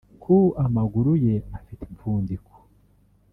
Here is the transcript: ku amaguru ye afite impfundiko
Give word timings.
ku 0.23 0.35
amaguru 0.63 1.11
ye 1.25 1.35
afite 1.57 1.83
impfundiko 1.91 2.51